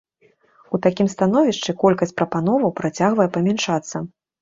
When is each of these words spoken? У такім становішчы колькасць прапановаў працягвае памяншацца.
У 0.77 0.79
такім 0.85 1.11
становішчы 1.15 1.77
колькасць 1.85 2.17
прапановаў 2.19 2.77
працягвае 2.83 3.33
памяншацца. 3.41 4.07